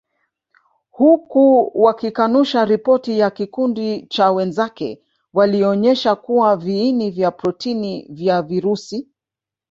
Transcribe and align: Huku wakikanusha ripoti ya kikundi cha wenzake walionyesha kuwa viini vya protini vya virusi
Huku 0.89 1.71
wakikanusha 1.75 2.65
ripoti 2.65 3.19
ya 3.19 3.31
kikundi 3.31 4.01
cha 4.07 4.31
wenzake 4.31 5.01
walionyesha 5.33 6.15
kuwa 6.15 6.57
viini 6.57 7.11
vya 7.11 7.31
protini 7.31 8.07
vya 8.09 8.41
virusi 8.41 9.07